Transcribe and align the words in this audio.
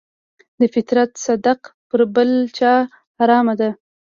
د 0.59 0.61
فطر 0.73 0.97
صدقه 1.25 1.69
پر 1.89 2.01
بل 2.15 2.29
چا 2.57 2.73
حرامه 3.17 3.53
ده. 3.59 3.69